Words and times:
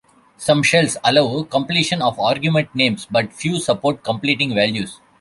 Some 0.35 0.63
shells 0.63 0.97
allow 1.03 1.43
completion 1.43 2.01
of 2.01 2.19
argument 2.19 2.73
names, 2.73 3.05
but 3.11 3.31
few 3.31 3.59
support 3.59 4.03
completing 4.03 4.55
values. 4.55 4.99